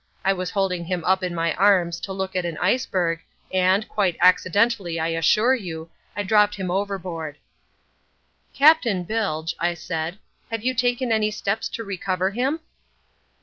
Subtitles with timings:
[0.25, 3.21] I was holding him up in my arms to look at an iceberg
[3.53, 7.37] and, quite accidentally I assure you—I dropped him overboard."
[8.51, 9.91] "Captain Bilge," I asked,
[10.49, 12.61] "have you taken any steps to recover him?"